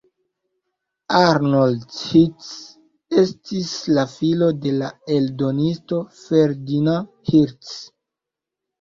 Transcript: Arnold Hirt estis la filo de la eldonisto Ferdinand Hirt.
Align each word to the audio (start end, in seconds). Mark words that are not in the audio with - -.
Arnold 1.17 1.83
Hirt 1.97 2.47
estis 3.25 3.71
la 3.99 4.07
filo 4.17 4.51
de 4.65 4.75
la 4.81 4.91
eldonisto 5.21 6.03
Ferdinand 6.25 7.33
Hirt. 7.33 7.75